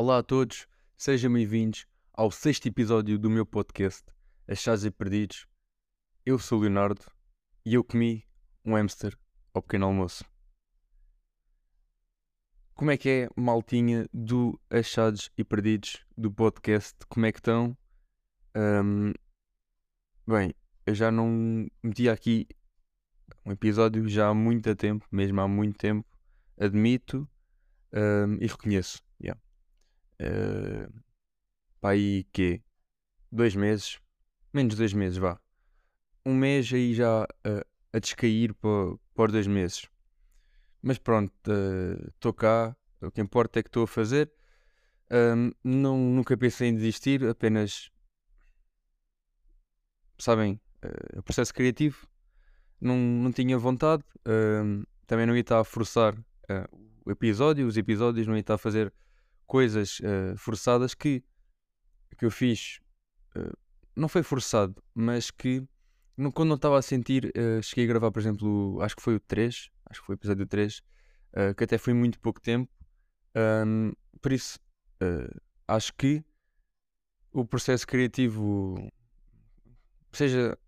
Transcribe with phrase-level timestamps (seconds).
[0.00, 4.04] Olá a todos, sejam bem-vindos ao sexto episódio do meu podcast,
[4.46, 5.48] Achados e Perdidos.
[6.24, 7.02] Eu sou o Leonardo
[7.66, 8.24] e eu comi
[8.64, 9.18] um hamster
[9.52, 10.24] ao pequeno almoço.
[12.74, 16.94] Como é que é, maltinha do Achados e Perdidos do podcast?
[17.08, 17.76] Como é que estão?
[18.54, 19.14] Ahm,
[20.24, 20.54] bem,
[20.86, 22.46] eu já não meti aqui
[23.44, 26.06] um episódio já há muito tempo, mesmo há muito tempo,
[26.56, 27.28] admito
[27.92, 29.02] ahm, e reconheço.
[29.20, 29.40] Yeah.
[30.20, 30.92] Uh,
[31.80, 32.62] pá, aí quê?
[33.30, 33.98] Dois meses?
[34.52, 35.40] Menos dois meses, vá.
[36.24, 39.88] Um mês aí já uh, a descair para, para dois meses.
[40.82, 41.32] Mas pronto,
[42.08, 42.76] estou cá.
[43.00, 44.32] O que importa é que estou a fazer.
[45.10, 47.90] Ahm, não, nunca pensei em desistir, apenas
[50.18, 52.06] sabem, eh, o processo criativo
[52.80, 54.04] não, não tinha vontade,
[55.06, 56.14] também não ia estar a forçar
[56.48, 56.68] eh,
[57.04, 58.92] o episódio, os episódios, não ia estar a fazer
[59.48, 61.24] coisas eh, forçadas que,
[62.18, 62.80] que eu fiz.
[63.36, 63.52] eh,
[63.96, 65.64] não foi forçado, mas que
[66.16, 69.16] não- quando não estava a sentir, eh, cheguei a gravar, por exemplo, acho que foi
[69.16, 70.82] o 3, acho que foi o episódio 3,
[71.34, 72.70] eh, que até foi muito pouco tempo.
[73.36, 74.58] ahm, por isso,
[75.66, 76.24] acho que
[77.32, 78.76] o processo criativo,
[80.12, 80.58] seja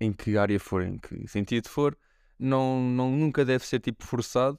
[0.00, 1.98] em que área for, em que sentido for,
[2.38, 4.58] não, não, nunca deve ser tipo forçado.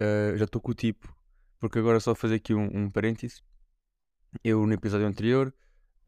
[0.00, 1.14] Uh, já estou com o tipo,
[1.62, 3.40] porque agora só fazer aqui um, um parêntese.
[4.42, 5.54] Eu no episódio anterior,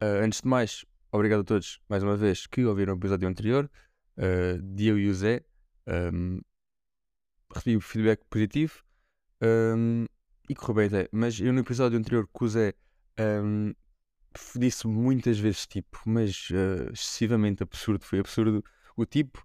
[0.03, 3.71] uh, antes de mais, obrigado a todos mais uma vez que ouviram o episódio anterior,
[4.17, 5.45] uh, de eu e o Zé.
[5.87, 6.41] Um,
[7.53, 8.83] recebi feedback positivo
[9.41, 10.03] um,
[10.49, 11.07] e correu bem até.
[11.13, 12.73] Mas eu no episódio anterior com o Zé
[13.17, 13.73] um,
[14.57, 18.03] disse muitas vezes tipo, mas uh, excessivamente absurdo.
[18.03, 18.61] Foi absurdo
[18.97, 19.41] o tipo.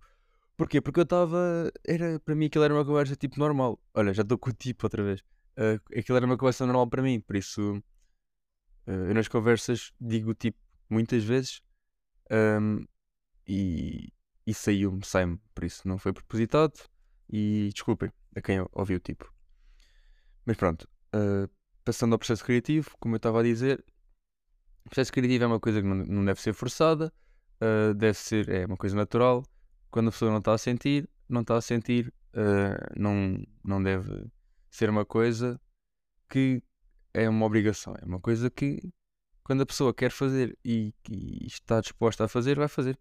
[0.56, 0.80] Porquê?
[0.80, 1.70] Porque eu estava.
[1.86, 3.80] Era, para mim aquilo era uma conversa tipo normal.
[3.94, 5.22] Olha, já estou com o tipo outra vez.
[5.56, 7.76] Uh, aquilo era uma conversa normal para mim, por isso
[8.86, 11.62] uh, eu nas conversas digo tipo muitas vezes
[12.30, 12.84] um,
[13.46, 14.12] e,
[14.46, 16.74] e saiu-me, sai-me, por isso não foi propositado.
[17.28, 19.32] E desculpem a quem ouviu o tipo.
[20.44, 21.48] Mas pronto, uh,
[21.84, 23.84] passando ao processo criativo, como eu estava a dizer,
[24.84, 27.12] o processo criativo é uma coisa que não, não deve ser forçada,
[27.60, 29.44] uh, deve ser, é uma coisa natural.
[29.90, 34.26] Quando a pessoa não está a sentir, não está a sentir, uh, não, não deve
[34.70, 35.60] ser uma coisa
[36.28, 36.62] que
[37.12, 38.80] é uma obrigação, é uma coisa que
[39.42, 42.96] quando a pessoa quer fazer e, e está disposta a fazer, vai fazer.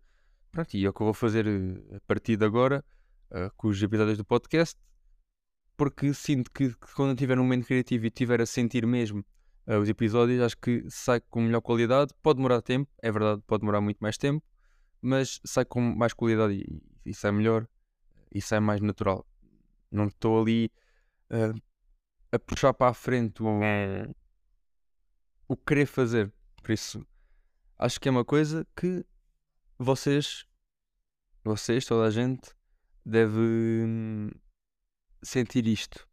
[0.52, 2.84] Pronto, e é o que eu vou fazer uh, a partir de agora
[3.30, 4.76] uh, com os episódios do podcast,
[5.78, 9.24] porque sinto que, que quando eu tiver um momento criativo e estiver a sentir mesmo
[9.68, 12.14] uh, os episódios, acho que sai com melhor qualidade.
[12.24, 14.44] Pode demorar tempo, é verdade, pode demorar muito mais tempo,
[15.00, 17.68] mas sai com mais qualidade e, e sai melhor
[18.34, 19.24] e sai mais natural.
[19.92, 20.72] Não estou ali
[21.32, 21.62] uh,
[22.32, 23.48] a puxar para a frente o,
[25.48, 26.32] o querer fazer.
[26.62, 27.06] Por isso,
[27.78, 29.06] acho que é uma coisa que
[29.78, 30.46] vocês,
[31.44, 32.52] vocês, toda a gente,
[33.06, 34.30] deve
[35.24, 36.08] sentir isto.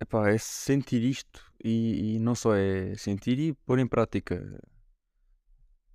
[0.00, 4.60] Epá, é sentir isto e, e não só é sentir e pôr em prática.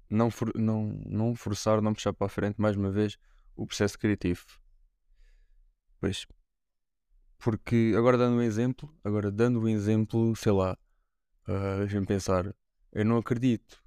[0.10, 3.18] Não, for- não, não forçar, não puxar para a frente, mais uma vez,
[3.56, 4.46] o processo criativo.
[6.00, 6.26] Pois,
[7.38, 10.78] porque agora dando um exemplo, agora dando um exemplo, sei lá,
[11.48, 12.54] ah, deixa-me pensar,
[12.92, 13.82] eu não acredito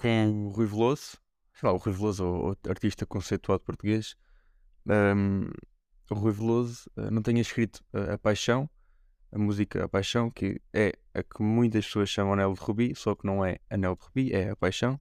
[0.00, 1.18] que o Rui Veloso,
[1.52, 4.16] sei lá, o Rui Veloso, ou outro artista conceituado português,
[4.88, 5.50] ahm,
[6.10, 8.68] o Rui Veloso ah, não tenha escrito a, a Paixão,
[9.30, 13.14] a música A Paixão, que é a que muitas pessoas chamam Anel de Rubi, só
[13.16, 15.00] que não é Anel de Rubi, é A Paixão.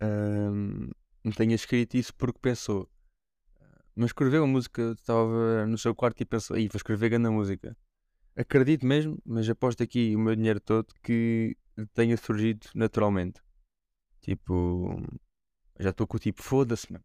[0.00, 0.90] Ahm,
[1.24, 2.88] não tenha escrito isso porque pensou,
[3.94, 7.76] mas escreveu a música, estava no seu quarto e pensou, aí vou escrever grande música.
[8.36, 11.56] Acredito mesmo, mas aposto aqui o meu dinheiro todo que
[11.94, 13.40] tenha surgido naturalmente.
[14.20, 15.02] Tipo,
[15.78, 17.04] já estou com o tipo, foda-se, mano.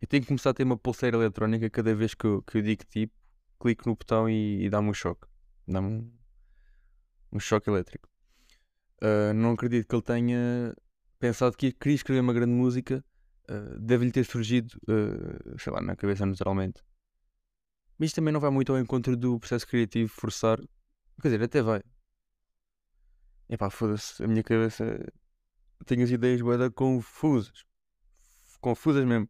[0.00, 2.62] Eu tenho que começar a ter uma pulseira eletrónica cada vez que eu, que eu
[2.62, 3.14] digo tipo,
[3.60, 5.26] clico no botão e, e dá-me um choque.
[5.66, 6.12] Dá-me um,
[7.32, 8.08] um choque elétrico.
[9.00, 10.74] Ah, não acredito que ele tenha
[11.18, 13.04] pensado que queria escrever uma grande música.
[13.50, 16.82] Ah, Deve-lhe ter surgido, ah, sei lá, na cabeça naturalmente.
[17.98, 20.58] Mas isto também não vai muito ao encontro do processo criativo forçar.
[21.20, 21.82] Quer dizer, até vai.
[23.48, 24.84] Epá, foda-se, a minha cabeça
[25.84, 27.64] tem as ideias bué confusas.
[28.60, 29.28] Confusas mesmo.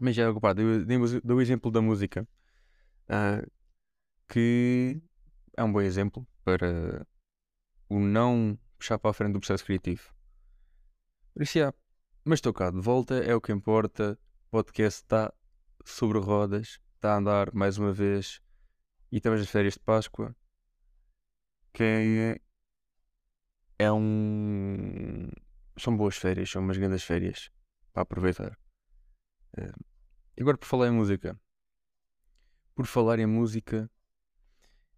[0.00, 0.64] Mas já, pá, dou,
[1.22, 2.26] dou o exemplo da música.
[3.08, 3.42] ah,
[4.28, 5.00] que
[5.56, 7.06] é um bom exemplo para
[7.88, 10.14] o não puxar para a frente do processo criativo.
[11.34, 11.72] Por isso, já.
[12.26, 14.18] Mas estou cá de volta, é o que importa.
[14.46, 15.30] O podcast está
[15.84, 18.40] sobre rodas, está a andar mais uma vez
[19.12, 20.34] E estamos nas férias de Páscoa.
[21.74, 22.40] Que
[23.78, 25.28] é, é um.
[25.76, 27.50] São boas férias, são umas grandes férias
[27.92, 28.58] para aproveitar.
[29.58, 29.84] Uh,
[30.40, 31.38] agora por falar em música.
[32.74, 33.90] Por falar em música,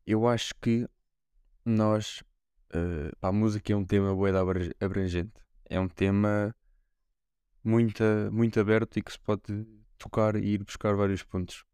[0.06, 0.88] eu acho que
[1.64, 2.22] nós.
[2.72, 4.38] Uh, pá, a música é um tema boeda
[4.80, 5.44] abrangente.
[5.64, 6.54] É um tema
[7.66, 9.66] muito, muito aberto e que se pode
[9.98, 11.64] tocar e ir buscar vários pontos.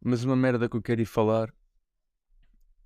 [0.00, 1.52] Mas uma merda que eu quero ir falar.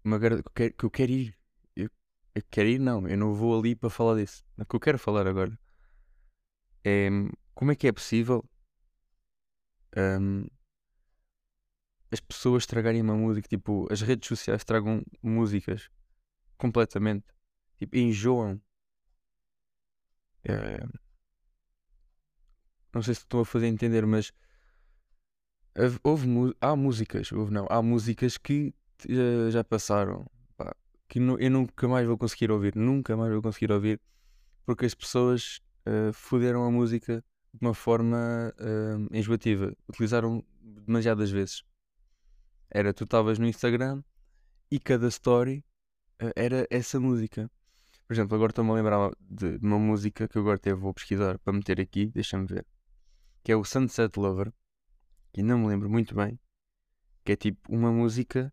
[0.04, 1.38] Uma merda que eu quero, que eu quero ir.
[1.76, 1.88] Eu,
[2.34, 3.06] eu quero ir, não.
[3.06, 4.44] Eu não vou ali para falar disso.
[4.58, 5.56] O que eu quero falar agora
[6.84, 7.08] é
[7.54, 8.44] como é que é possível
[9.96, 10.46] um,
[12.10, 13.48] as pessoas estragarem uma música.
[13.48, 15.88] Tipo, as redes sociais estragam músicas
[16.56, 17.26] completamente.
[17.78, 18.60] Tipo, enjoam.
[20.44, 20.80] É,
[22.98, 24.32] não sei se estou a fazer entender, mas
[26.02, 26.26] houve,
[26.60, 28.74] há músicas, houve não, há músicas que
[29.08, 30.74] uh, já passaram, pá,
[31.08, 34.00] que eu nunca mais vou conseguir ouvir, nunca mais vou conseguir ouvir,
[34.66, 37.24] porque as pessoas uh, foderam a música
[37.54, 41.62] de uma forma uh, enjoativa, utilizaram demasiadas vezes.
[42.68, 44.02] Era, tu estavas no Instagram
[44.72, 45.64] e cada story
[46.20, 47.48] uh, era essa música.
[48.08, 51.38] Por exemplo, agora estou-me a lembrar de, de, uma música que agora até vou pesquisar
[51.38, 52.66] para meter aqui, deixa-me ver
[53.48, 54.52] que é o Sunset Lover,
[55.32, 56.38] e não me lembro muito bem,
[57.24, 58.52] que é tipo uma música,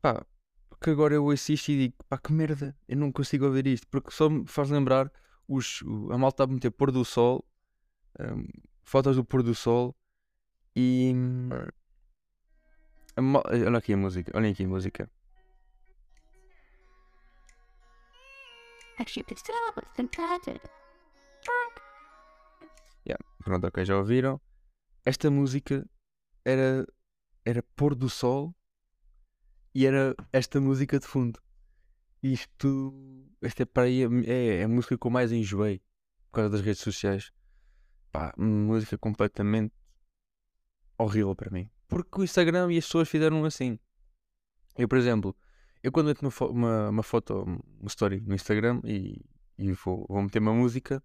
[0.00, 0.26] pá,
[0.82, 4.10] que agora eu assisto e digo, pá, que merda, eu não consigo ouvir isto, porque
[4.10, 5.12] só me faz lembrar
[5.46, 7.46] os, a malta a meter pôr do sol,
[8.18, 8.48] um,
[8.82, 9.94] fotos do pôr do sol
[10.74, 11.14] e.
[13.16, 15.08] olha aqui a música, olhem aqui a música.
[18.98, 20.83] Actually, it's.
[23.44, 24.40] Pronto, ok, já ouviram.
[25.04, 25.86] Esta música
[26.42, 26.86] era,
[27.44, 28.56] era pôr do sol
[29.74, 31.38] e era esta música de fundo.
[32.22, 35.82] Isto, esta é para aí, é, é a música que eu mais enjoei
[36.30, 37.30] por causa das redes sociais.
[38.10, 39.74] Pá, música completamente
[40.96, 41.70] horrível para mim.
[41.86, 43.78] Porque o Instagram e as pessoas fizeram assim.
[44.74, 45.36] Eu, por exemplo,
[45.82, 49.22] eu quando meto uma, uma, uma foto, uma story no Instagram e,
[49.58, 51.02] e vou, vou meter uma música,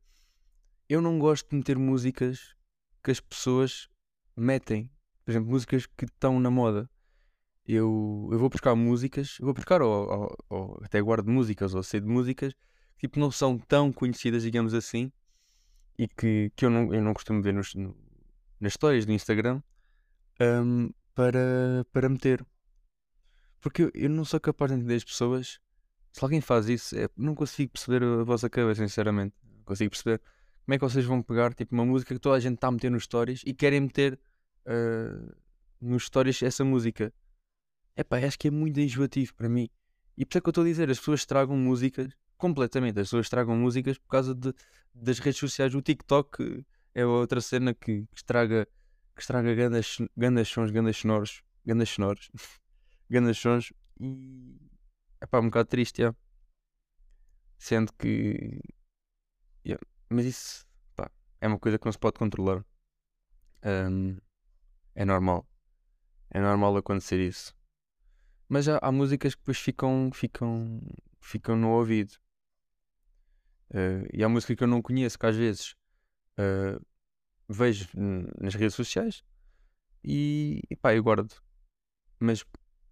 [0.90, 2.56] eu não gosto de meter músicas
[3.04, 3.88] que as pessoas
[4.36, 4.92] metem.
[5.24, 6.90] Por exemplo, músicas que estão na moda.
[7.66, 12.00] Eu, eu vou buscar músicas, vou buscar ou, ou, ou, até guardo músicas ou sei
[12.00, 12.54] de músicas
[13.00, 15.10] que tipo, não são tão conhecidas, digamos assim,
[15.98, 17.96] e que, que eu, não, eu não costumo ver nos, no,
[18.60, 19.62] nas histórias do Instagram
[20.42, 22.46] um, para, para meter.
[23.62, 25.60] Porque eu, eu, não sou capaz de entender as pessoas.
[26.12, 29.34] Se alguém faz isso, é, não consigo perceber a vossa cabeça, sinceramente.
[29.44, 30.22] Não consigo perceber
[30.70, 32.72] como é que vocês vão pegar tipo, uma música que toda a gente está a
[32.72, 34.20] meter nos stories e querem meter
[34.68, 35.36] uh,
[35.82, 37.12] nos stories essa música?
[37.96, 39.68] É pá, acho que é muito enjoativo para mim.
[40.16, 43.00] E por isso é que eu estou a dizer, as pessoas estragam músicas completamente.
[43.00, 44.54] As pessoas estragam músicas por causa de,
[44.94, 45.74] das redes sociais.
[45.74, 46.64] O TikTok
[46.94, 48.68] é outra cena que, que estraga,
[49.16, 52.30] que estraga grandes, grandes sons, grandes sonoros, grandes sonoros,
[53.10, 54.56] grandes sons e
[55.20, 56.14] é pá, um bocado triste, é.
[57.58, 58.62] Sendo que
[60.10, 60.66] mas isso
[60.96, 62.66] pá, é uma coisa que não se pode controlar.
[63.64, 64.18] Um,
[64.96, 65.48] é normal.
[66.32, 67.56] É normal acontecer isso.
[68.48, 70.82] Mas há, há músicas que depois ficam, ficam,
[71.22, 72.14] ficam no ouvido.
[73.72, 75.76] Uh, e há música que eu não conheço, que às vezes
[76.40, 76.84] uh,
[77.48, 77.88] vejo
[78.40, 79.24] nas redes sociais
[80.04, 81.34] e, e pá, eu guardo.
[82.20, 82.44] Mas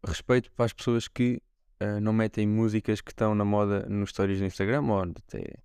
[0.06, 1.42] respeito para as pessoas que
[1.82, 5.60] uh, não metem músicas que estão na moda nos stories do Instagram ou até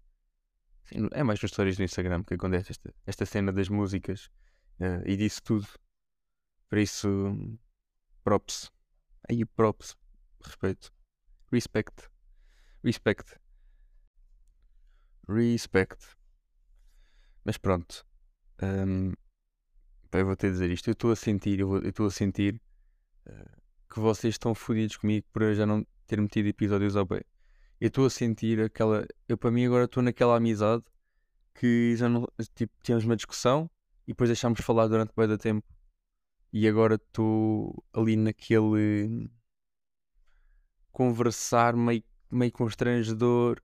[1.13, 4.27] é mais nas histórias do Instagram que acontece esta, esta cena das músicas
[4.81, 5.67] uh, e disso tudo.
[6.69, 7.09] Por isso,
[8.25, 8.71] props.
[9.29, 9.97] Aí, props.
[10.43, 10.93] Respeito.
[11.51, 12.09] Respect.
[12.83, 13.37] Respect.
[15.29, 16.17] Respect.
[17.45, 18.05] Mas pronto.
[18.63, 19.13] Um,
[20.13, 20.89] eu vou ter de dizer isto.
[20.89, 22.61] Eu estou a sentir, eu estou a sentir
[23.27, 23.63] uh,
[23.93, 27.23] que vocês estão fodidos comigo por eu já não ter metido episódios ao bem
[27.83, 29.05] eu estou a sentir aquela.
[29.29, 30.85] Eu, para mim, agora estou naquela amizade
[31.53, 32.29] que já não.
[32.55, 33.69] Tipo, tínhamos uma discussão
[34.07, 35.67] e depois deixámos de falar durante bem da tempo.
[36.53, 39.29] E agora estou ali naquele.
[40.93, 43.61] conversar meio, meio constrangedor,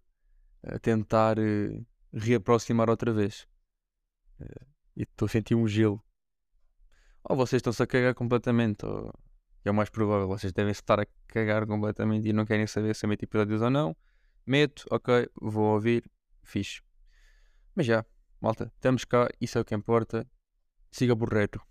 [0.64, 3.46] a tentar uh, reaproximar outra vez.
[4.40, 6.02] Uh, e estou a sentir um gelo.
[7.22, 9.14] Ou vocês estão-se a cagar completamente, ou
[9.64, 10.26] é o mais provável.
[10.26, 13.70] Vocês devem estar a cagar completamente e não querem saber se é meto episódios ou
[13.70, 13.96] não
[14.48, 16.10] meto, ok, vou ouvir,
[16.42, 16.82] fixe.
[17.74, 18.04] Mas já,
[18.40, 20.26] malta, estamos cá, isso é o que importa.
[20.90, 21.62] Siga borreiro.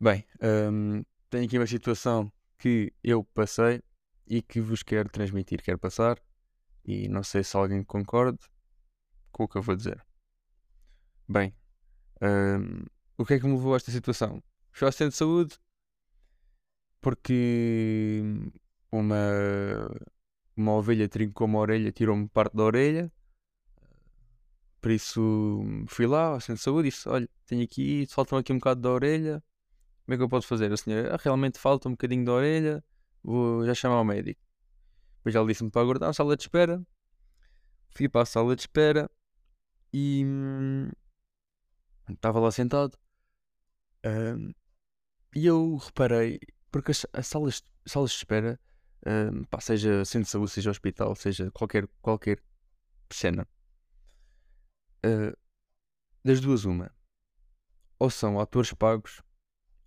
[0.00, 3.82] Bem, um, tenho aqui uma situação que eu passei
[4.26, 6.18] e que vos quero transmitir, quero passar.
[6.84, 8.38] E não sei se alguém concorda
[9.30, 10.04] com o que eu vou dizer.
[11.28, 11.54] Bem,
[12.22, 12.84] hum,
[13.18, 14.42] o que é que me levou a esta situação?
[14.72, 15.58] Fui ao centro de saúde
[17.00, 18.22] porque
[18.90, 19.16] uma,
[20.56, 23.12] uma ovelha trincou uma orelha, tirou-me parte da orelha.
[24.80, 28.58] Por isso fui lá ao centro de saúde disse: Olha, tenho aqui, faltam aqui um
[28.58, 29.42] bocado da orelha.
[30.04, 30.72] Como é que eu posso fazer?
[30.72, 32.84] A senhora, ah, realmente falta um bocadinho da orelha,
[33.22, 34.40] vou já chamar o médico.
[35.18, 36.80] Depois ela disse-me para aguardar na sala de espera.
[37.90, 39.10] Fui para a sala de espera
[39.92, 40.90] e hum,
[42.08, 42.96] estava lá sentado.
[44.04, 44.52] hum,
[45.34, 46.38] e eu reparei,
[46.70, 48.58] porque as, as salas, salas de espera,
[49.06, 52.42] hum, pá, seja centro de saúde, seja hospital, seja qualquer, qualquer
[53.10, 53.46] cena,
[55.04, 55.36] uh,
[56.24, 56.90] das duas, uma,
[57.98, 59.22] ou são atores pagos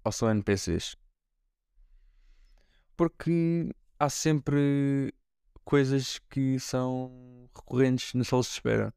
[0.03, 0.95] ou são NPCs.
[2.95, 5.13] Porque há sempre
[5.63, 8.93] coisas que são recorrentes nas salas de espera.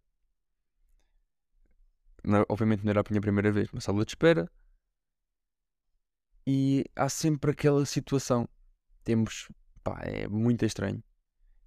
[2.24, 4.50] Não- obviamente não era a minha primeira vez, uma sala de espera.
[6.46, 8.48] E há sempre aquela situação.
[9.04, 9.48] Temos,
[9.82, 11.02] pá, é muito estranho.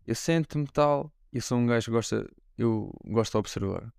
[0.07, 3.93] Eu sento-me tal, eu sou um gajo que gosta, eu gosto de observar.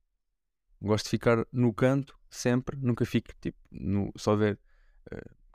[0.80, 4.58] Gosto de ficar no canto, sempre, nunca fico tipo, no, só ver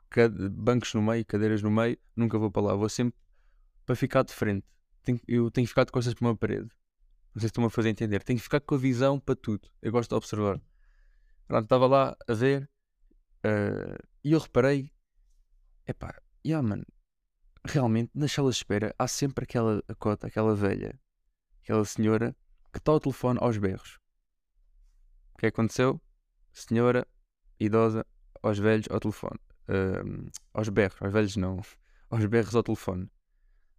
[0.10, 3.20] cade- bancos no meio, cadeiras no meio, nunca vou para lá, vou sempre
[3.86, 4.66] para ficar de frente.
[5.04, 6.70] Tenho- eu tenho que ficar de costas para uma parede.
[7.34, 8.24] Não sei se estão a fazer entender.
[8.24, 9.70] Tenho que ficar com a visão para tudo.
[9.82, 10.62] Eu gosto de observar.
[11.48, 12.70] Pronto, estava lá a ver
[13.44, 14.92] eh, e eu reparei,
[15.88, 16.16] epá,
[16.46, 16.86] yeah, mano,
[17.64, 21.00] realmente nas salas de espera há sempre aquela cota, aquela velha,
[21.62, 22.36] aquela senhora
[22.72, 24.00] que está ao telefone aos berros.
[25.34, 26.02] O que aconteceu?
[26.52, 27.08] Senhora
[27.60, 28.06] idosa
[28.42, 29.40] aos velhos ao telefone.
[29.68, 31.62] Ahm, aos berros, aos velhos não.
[32.12, 33.10] Aos berros ao telefone.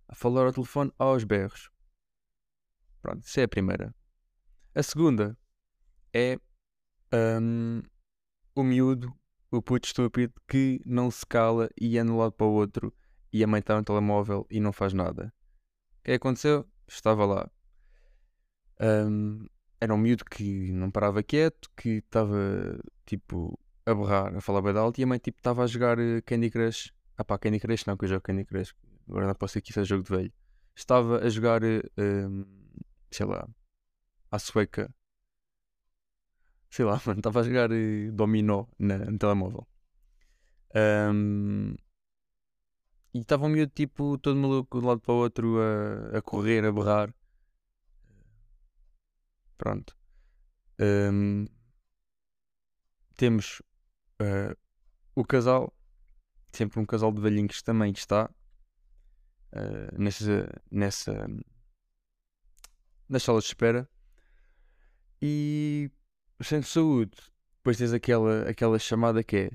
[0.08, 1.70] A falar ao telefone aos berros.
[3.02, 3.94] Pronto, isso é a primeira.
[4.74, 5.36] A segunda
[6.14, 6.38] é
[7.12, 7.82] ahm,
[8.54, 9.14] o miúdo,
[9.50, 12.90] o puto estúpido que não se cala e anda de um lado para o outro
[13.32, 15.32] e a mãe está no telemóvel e não faz nada.
[16.00, 16.66] O que aconteceu?
[16.86, 17.50] Estava lá.
[18.80, 19.46] Ahm,
[19.80, 22.36] era um miúdo que não parava quieto, que estava
[23.06, 26.20] tipo a berrar, a falar bem alto e a mãe tipo estava a jogar eh,
[26.22, 26.92] Candy Crush.
[27.16, 28.74] Ah pá, Candy Crush não, que eu jogo Candy Crush.
[29.08, 30.32] Agora não posso dizer que isso é jogo de velho.
[30.74, 32.44] Estava a jogar, eh, ahm,
[33.10, 33.48] sei lá,
[34.30, 34.92] à sueca.
[36.70, 39.66] Sei lá, mano, estava a jogar eh, dominó no telemóvel.
[40.74, 41.76] Ahm,
[43.14, 46.22] e estava um miúdo tipo todo maluco de um lado para o outro a, a
[46.22, 47.14] correr, a berrar.
[49.58, 49.96] Pronto.
[50.78, 51.46] Ahm,
[53.16, 53.62] temos
[54.18, 54.56] ah,
[55.14, 55.72] o casal,
[56.52, 58.30] sempre um casal de velhinhos também está
[59.52, 61.26] ah, nessa, nessa
[63.08, 63.88] nas salas de espera
[65.20, 65.90] e
[66.38, 67.18] o centro de saúde.
[67.58, 69.50] Depois tens aquela, aquela chamada que é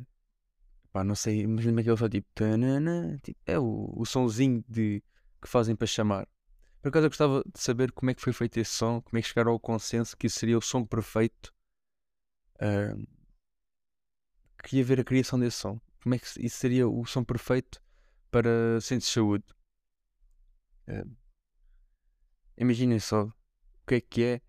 [0.98, 5.04] pá, não sei, imagina aquele só tipo, tanana, tipo é o, o sonzinho de,
[5.40, 6.28] que fazem para chamar.
[6.82, 9.22] Por acaso eu gostava de saber como é que foi feito esse som, como é
[9.22, 11.54] que chegaram ao consenso que isso seria o som perfeito.
[12.60, 12.96] ah,
[14.64, 15.80] queria ver a criação desse som.
[16.02, 17.80] Como é que isso seria o som perfeito
[18.32, 19.46] para centros de saúde?
[20.88, 21.06] Ah,
[22.58, 23.34] imaginem só o
[23.86, 24.42] que é que é.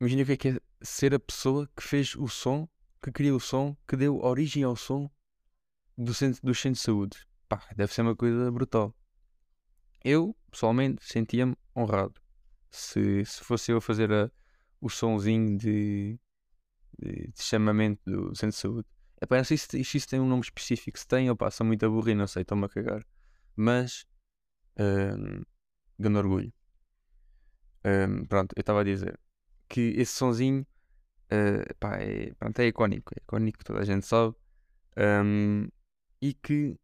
[0.00, 2.68] Imaginem o que é que é ser a pessoa que fez o som,
[3.02, 5.10] que criou o som, que deu origem ao som
[5.96, 7.18] do centro, do centro de saúde.
[7.48, 8.94] Pá, deve ser uma coisa brutal.
[10.04, 12.20] Eu, pessoalmente, sentia-me honrado
[12.70, 14.30] se, se fosse eu a fazer a-
[14.80, 16.18] o sonzinho de,
[16.98, 18.88] de, de chamamento do centro de saúde.
[19.22, 20.98] Epá, não sei se, se isso tem um nome específico.
[20.98, 23.04] Se tem, opa, sou muito aburrido, não sei, estou-me a cagar.
[23.56, 24.06] Mas,
[24.78, 25.42] hum,
[25.98, 26.52] grande orgulho.
[27.84, 29.18] Hum, pronto, eu estava a dizer
[29.68, 30.66] que esse sonzinho
[31.30, 33.12] eh, pá, é, pronto, é icónico.
[33.14, 34.34] É icónico, toda a gente sabe.
[34.96, 35.68] Hum,
[36.20, 36.76] e que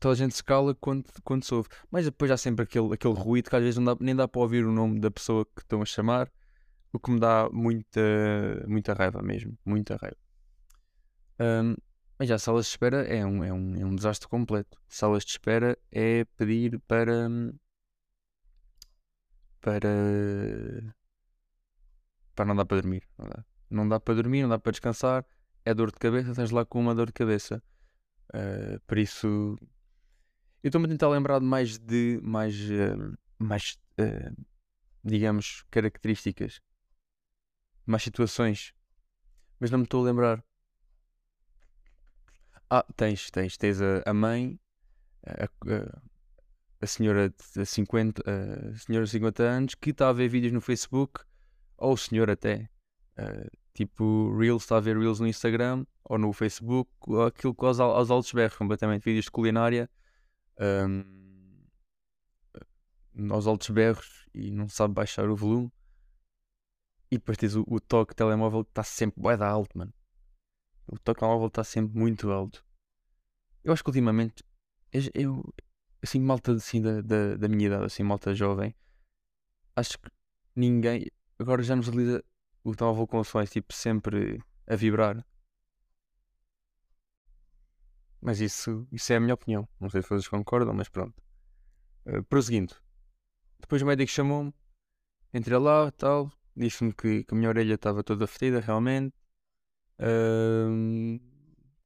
[0.00, 1.68] toda a gente se cala quando, quando se ouve.
[1.90, 4.64] Mas depois há sempre aquele, aquele ruído que às vezes dá, nem dá para ouvir
[4.64, 6.30] o nome da pessoa que estão a chamar,
[6.92, 8.00] o que me dá muita,
[8.66, 9.58] muita raiva mesmo.
[9.64, 10.16] Muita raiva.
[11.40, 11.76] Hum,
[12.18, 14.78] mas já salas de espera é um, é, um, é um desastre completo.
[14.88, 17.28] Salas de espera é pedir para.
[19.60, 20.94] para.
[22.34, 23.02] para não dar para dormir.
[23.18, 23.44] Não dá.
[23.70, 25.24] Não dá para dormir, não dá para descansar.
[25.64, 27.62] É dor de cabeça, estás lá com uma dor de cabeça.
[28.30, 29.58] Uh, por isso,
[30.62, 34.46] eu estou-me a tentar lembrar de mais de mais, uh, mais uh,
[35.04, 36.60] digamos, características,
[37.84, 38.72] mais situações,
[39.60, 40.44] mas não me estou a lembrar.
[42.68, 43.56] Ah, tens, tens.
[43.56, 44.58] Tens a, a mãe,
[45.24, 46.02] a, a,
[46.80, 50.60] a senhora de 50, a senhora de 50 anos que está a ver vídeos no
[50.60, 51.24] Facebook,
[51.76, 52.68] ou o senhor até.
[53.18, 57.64] Uh, tipo, Reels, está a ver Reels no Instagram ou no Facebook, ou aquilo que
[57.64, 59.04] aos, aos altos berros, completamente.
[59.04, 59.90] Vídeos de culinária.
[60.58, 61.26] Um,
[63.30, 65.72] aos altos berros e não sabe baixar o volume.
[67.10, 69.92] E depois tens o, o toque telemóvel que está sempre bué da alto, mano.
[70.86, 72.64] O toque telemóvel está sempre muito alto.
[73.64, 74.44] Eu acho que ultimamente,
[74.92, 75.54] eu, eu
[76.02, 78.74] assim, malta assim, da, da, da minha idade, assim, malta jovem,
[79.74, 80.10] acho que
[80.54, 81.06] ninguém
[81.38, 82.24] agora já nos lida
[82.66, 85.24] o telemóvel com sons tipo sempre a vibrar.
[88.20, 89.68] Mas isso, isso é a minha opinião.
[89.78, 91.14] Não sei se vocês concordam, mas pronto.
[92.04, 92.74] Uh, prosseguindo.
[93.60, 94.52] Depois o médico chamou-me,
[95.32, 99.14] entrei lá tal, disse-me que, que, a minha orelha estava toda fedida realmente.
[100.00, 101.20] Uh,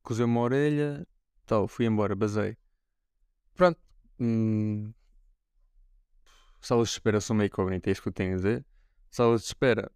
[0.03, 1.07] Cozeu-me a orelha,
[1.45, 2.57] tal, fui embora, basei.
[3.55, 3.79] Pronto.
[4.19, 4.95] Hum,
[6.61, 8.67] salas de espera são meio incógnita, é isso que eu tenho a dizer.
[9.11, 9.93] Salas de espera,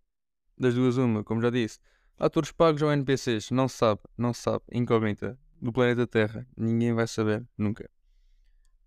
[0.56, 1.78] das duas uma, como já disse.
[2.18, 6.92] Atores pagos ou NPCs, não se sabe, não se sabe, incógnita, do planeta Terra, ninguém
[6.92, 7.90] vai saber, nunca.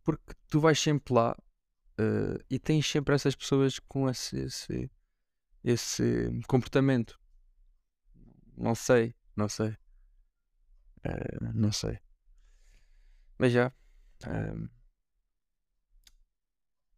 [0.03, 1.35] Porque tu vais sempre lá
[1.99, 4.91] uh, e tens sempre essas pessoas com esse, esse,
[5.63, 7.19] esse comportamento.
[8.55, 9.71] Não sei, não sei.
[11.05, 11.99] Uh, não sei.
[13.37, 13.71] Mas já.
[14.25, 14.69] Uh,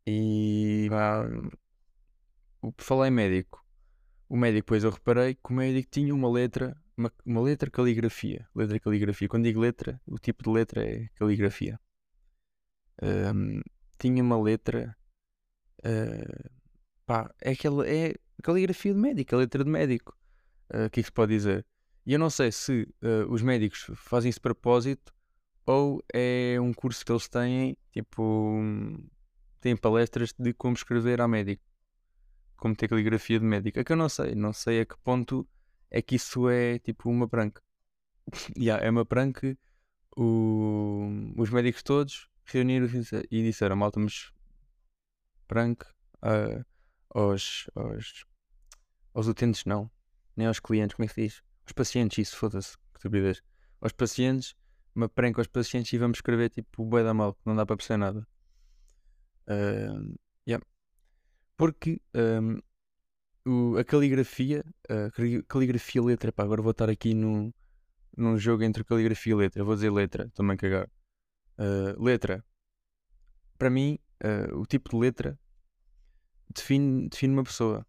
[0.06, 1.24] e vá.
[2.62, 3.66] Por falar em médico.
[4.30, 8.48] O médico, depois eu reparei que o médico tinha uma letra, uma, uma letra caligrafia.
[8.54, 9.28] Letra caligrafia.
[9.28, 11.80] Quando digo letra, o tipo de letra é caligrafia.
[13.02, 13.60] Um,
[13.98, 14.96] tinha uma letra.
[15.80, 16.50] Uh,
[17.08, 17.90] pá, é aquela.
[17.90, 20.16] É caligrafia de médico, a letra de médico.
[20.72, 21.66] Uh, o que é que se pode dizer?
[22.06, 25.12] E eu não sei se uh, os médicos fazem isso propósito
[25.66, 28.60] ou é um curso que eles têm, tipo,
[29.60, 31.64] têm palestras de como escrever a médico,
[32.60, 33.80] como ter caligrafia de médico.
[33.80, 35.48] É que eu não sei, não sei a que ponto
[35.90, 37.60] é que isso é tipo uma prank.
[38.58, 39.58] yeah, é uma prank.
[40.16, 44.32] O, os médicos todos reuniram-se e disseram: Malta, mas
[45.48, 45.84] prank
[46.24, 46.64] uh,
[47.10, 48.26] aos, aos,
[49.14, 49.90] aos utentes, não,
[50.36, 51.44] nem aos clientes, como é que se diz?
[51.66, 53.42] Aos pacientes, isso, foda-se, que estupidez.
[53.82, 54.56] Aos pacientes,
[54.96, 57.78] uma prank aos pacientes e vamos escrever tipo bué da mal, que não dá para
[57.78, 58.28] perceber nada.
[59.48, 60.29] Uh.
[61.60, 62.58] Porque um,
[63.46, 65.12] o, a caligrafia, a
[65.46, 67.52] caligrafia letra, pá, agora vou estar aqui num,
[68.16, 70.90] num jogo entre caligrafia e letra, vou dizer letra, também cagar.
[71.58, 72.46] Uh, letra,
[73.58, 75.38] para mim, uh, o tipo de letra
[76.56, 77.86] define, define uma pessoa.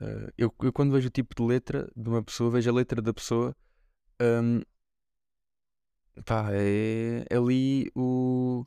[0.00, 3.02] Uh, eu, eu, quando vejo o tipo de letra de uma pessoa, vejo a letra
[3.02, 3.56] da pessoa.
[4.22, 4.62] Um,
[6.24, 8.64] pá, é, é ali o,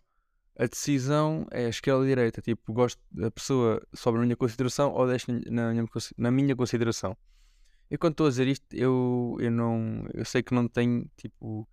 [0.60, 2.42] a decisão é a esquerda ou direita.
[2.42, 5.84] Tipo, gosto da pessoa sobre a minha consideração ou deixo na, na,
[6.18, 7.18] na minha consideração.
[7.90, 11.66] E quando estou a dizer isto, eu, eu não eu sei que não tenho tipo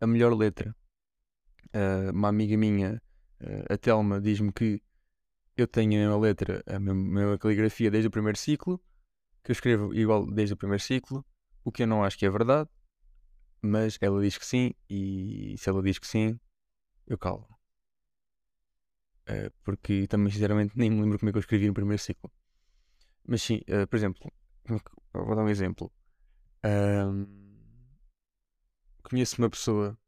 [0.00, 0.74] a melhor letra.
[1.74, 3.02] Uh, uma amiga minha,
[3.42, 4.80] uh, a Telma, diz-me que
[5.56, 8.80] eu tenho a mesma letra, a mesma caligrafia desde o primeiro ciclo,
[9.42, 11.26] que eu escrevo igual desde o primeiro ciclo,
[11.64, 12.70] o que eu não acho que é verdade,
[13.60, 16.38] mas ela diz que sim, e se ela diz que sim,
[17.06, 17.46] eu calo.
[19.28, 22.30] Uh, porque também, sinceramente, nem me lembro como é que eu escrevi no primeiro ciclo.
[23.26, 24.32] Mas sim, uh, por exemplo,
[25.12, 25.92] vou dar um exemplo.
[29.02, 29.98] conheço uma pessoa,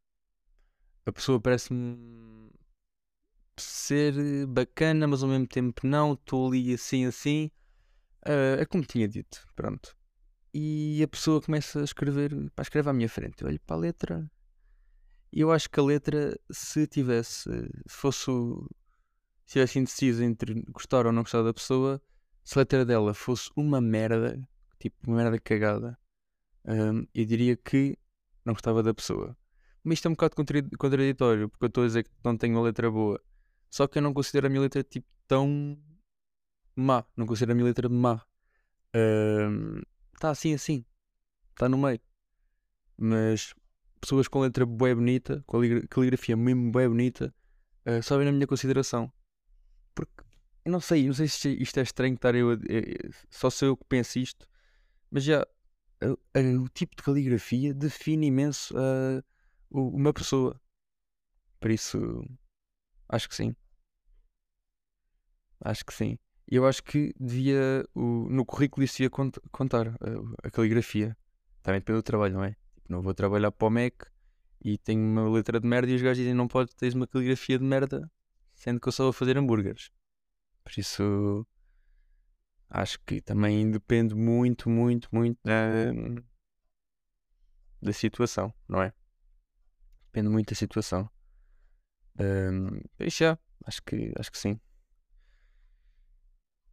[1.06, 2.50] a pessoa parece-me
[3.56, 7.50] ser bacana, mas ao mesmo tempo não, estou ali assim, assim.
[8.26, 9.96] Uh, é como tinha dito, pronto.
[10.54, 13.42] E a pessoa começa a escrever, para escrever à minha frente.
[13.42, 14.30] Eu olho para a letra
[15.32, 17.48] e eu acho que a letra, se tivesse,
[17.86, 18.30] se fosse se
[19.52, 22.00] estivesse indeciso entre gostar ou não gostar da pessoa,
[22.42, 24.40] se a letra dela fosse uma merda,
[24.78, 25.98] tipo uma merda cagada,
[26.64, 27.98] um, eu diria que
[28.44, 29.36] não gostava da pessoa.
[29.84, 30.36] Mas isto é um bocado
[30.78, 33.20] contraditório, porque eu estou a dizer que não tenho uma letra boa.
[33.70, 35.76] Só que eu não considero a minha letra tipo tão
[36.76, 37.04] má.
[37.16, 38.24] Não considero a minha letra má.
[40.14, 40.84] Está um, assim, assim.
[41.50, 42.00] Está no meio.
[42.96, 43.54] Mas
[44.00, 47.34] pessoas com letra bem bonita, com a caligrafia mesmo bem bonita,
[47.86, 49.12] uh, só vem na minha consideração.
[49.94, 50.22] Porque
[50.64, 52.58] não sei, não sei se isto é estranho estar eu.
[53.30, 54.46] só sou eu que penso isto,
[55.10, 55.46] mas já
[56.60, 58.74] o tipo de caligrafia define imenso
[59.70, 60.60] uma pessoa.
[61.60, 62.24] Por isso,
[63.08, 63.54] acho que sim.
[65.60, 66.18] Acho que sim.
[66.50, 71.16] E eu acho que devia, o, no currículo isso ia cont contar a, a, caligrafia.
[71.62, 72.56] Também depende do trabalho, não é?
[72.74, 74.04] Tipo, não vou trabalhar para o MEC
[74.64, 77.58] e tenho uma letra de merda e os gajos dizem não pode ter uma caligrafia
[77.58, 78.10] de merda,
[78.62, 79.90] sendo que eu só vou fazer hambúrgueres.
[80.62, 81.44] Por isso
[82.70, 85.92] acho que também depende muito, muito, muito da,
[87.82, 88.94] da situação, não é?
[90.06, 91.10] Depende muito da situação.
[93.00, 94.60] Isso já, acho que, acho que sim.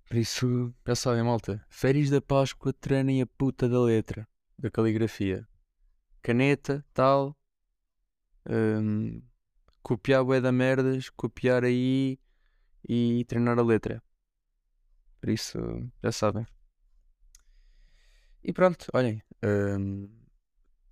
[0.07, 1.65] Por isso, já sabem, malta.
[1.69, 4.27] Férias da Páscoa, treinem a puta da letra,
[4.59, 5.47] da caligrafia.
[6.21, 7.35] Caneta, tal.
[8.47, 9.23] Um,
[9.89, 12.19] copiar bué da merdas, copiar aí
[12.87, 14.03] e treinar a letra.
[15.19, 15.57] Por isso,
[16.03, 16.45] já sabem.
[18.43, 19.19] E pronto, olhem.
[19.43, 20.07] Um,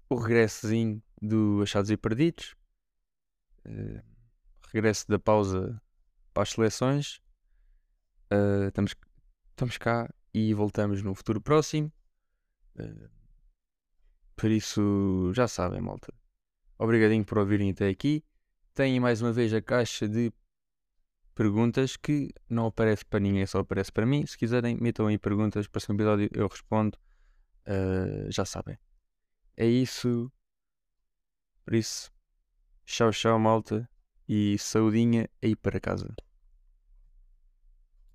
[0.09, 2.55] o regressozinho do Achados e Perdidos.
[3.67, 4.01] Uh,
[4.73, 5.79] regresso da pausa
[6.33, 7.21] para as seleções.
[8.33, 8.95] Uh, estamos,
[9.51, 11.93] estamos cá e voltamos no futuro próximo.
[12.75, 13.07] Uh,
[14.35, 16.11] por isso, já sabem, malta.
[16.79, 18.25] Obrigadinho por ouvirem até aqui.
[18.77, 20.31] Tenho mais uma vez a caixa de
[21.33, 24.23] perguntas que não aparece para ninguém, só aparece para mim.
[24.23, 25.67] Se quiserem, metam aí perguntas.
[25.67, 26.95] Para o episódio eu respondo.
[27.65, 28.77] Uh, já sabem.
[29.55, 30.31] É isso.
[31.65, 32.11] Por isso,
[32.85, 33.89] tchau, tchau, malta.
[34.29, 36.15] E saudinha aí para casa.